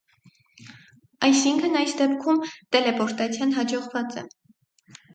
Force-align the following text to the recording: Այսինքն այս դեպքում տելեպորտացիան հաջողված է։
Այսինքն 1.27 1.77
այս 1.83 1.95
դեպքում 2.01 2.43
տելեպորտացիան 2.75 3.57
հաջողված 3.63 4.23
է։ 4.27 4.29